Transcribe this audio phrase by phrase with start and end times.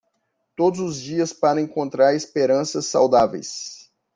[0.55, 3.91] Todos os dias para encontrar esperanças saudáveis